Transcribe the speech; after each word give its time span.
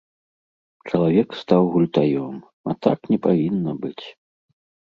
Чалавек 0.89 1.29
стаў 1.41 1.63
гультаём, 1.75 2.35
а 2.73 2.77
так 2.89 2.99
не 3.15 3.23
павінна 3.29 3.79
быць. 3.87 4.05